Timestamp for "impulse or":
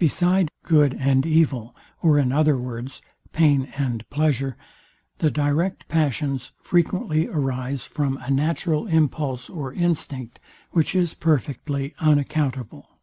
8.86-9.74